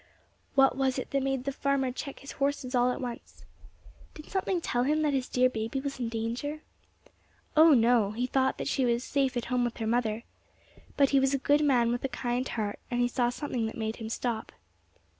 What 0.55 0.75
was 0.75 0.97
it 0.97 1.11
that 1.11 1.21
made 1.21 1.43
the 1.43 1.51
farmer 1.51 1.91
check 1.91 2.21
his 2.21 2.31
horses 2.31 2.73
all 2.73 2.89
at 2.91 2.99
once? 2.99 3.45
Did 4.15 4.27
something 4.31 4.59
tell 4.59 4.81
him 4.81 5.03
that 5.03 5.13
his 5.13 5.29
dear 5.29 5.47
baby 5.47 5.79
was 5.79 5.99
in 5.99 6.09
danger? 6.09 6.61
Oh, 7.55 7.75
no! 7.75 8.09
he 8.09 8.25
thought 8.25 8.57
that 8.57 8.67
she 8.67 8.83
was 8.83 9.03
safe 9.03 9.37
at 9.37 9.45
home 9.45 9.63
with 9.63 9.77
her 9.77 9.85
mother. 9.85 10.23
But 10.97 11.11
he 11.11 11.19
was 11.19 11.35
a 11.35 11.37
good 11.37 11.63
man 11.63 11.91
with 11.91 12.03
a 12.03 12.09
kind 12.09 12.49
heart, 12.49 12.79
and 12.89 12.99
he 12.99 13.07
saw 13.07 13.29
something 13.29 13.67
that 13.67 13.77
made 13.77 13.97
him 13.97 14.09
stop. 14.09 14.51